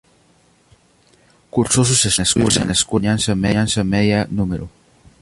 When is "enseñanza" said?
3.11-3.83